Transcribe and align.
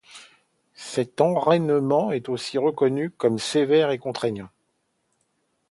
Cet 0.73 1.21
enrênement 1.21 2.11
est 2.11 2.27
aussi 2.27 2.57
reconnu 2.57 3.11
comme 3.11 3.37
sévère 3.37 3.91
et 3.91 3.99
contraignant. 3.99 4.49